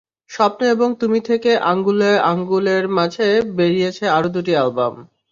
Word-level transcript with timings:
স্বপ্ন 0.31 0.61
এবং 0.67 0.89
তুমি 1.01 1.19
থেকে 1.29 1.51
আঙুলে 1.71 2.11
আঙুল-এর 2.31 2.85
মাঝে 2.97 3.27
বেরিয়েছে 3.57 4.05
আরও 4.09 4.29
দুটি 4.35 4.51
অ্যালবাম। 4.55 4.93